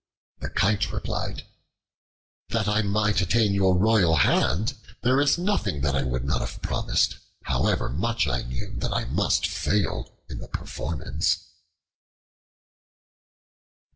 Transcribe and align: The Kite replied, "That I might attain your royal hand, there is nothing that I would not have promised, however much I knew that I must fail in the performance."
The 0.39 0.49
Kite 0.49 0.91
replied, 0.91 1.43
"That 2.49 2.67
I 2.67 2.81
might 2.81 3.21
attain 3.21 3.53
your 3.53 3.77
royal 3.77 4.15
hand, 4.15 4.75
there 5.03 5.21
is 5.21 5.37
nothing 5.37 5.81
that 5.81 5.95
I 5.95 6.01
would 6.01 6.25
not 6.25 6.41
have 6.41 6.59
promised, 6.63 7.19
however 7.43 7.87
much 7.87 8.27
I 8.27 8.41
knew 8.41 8.73
that 8.77 8.91
I 8.91 9.05
must 9.05 9.45
fail 9.45 10.11
in 10.27 10.39
the 10.39 10.47
performance." 10.47 11.45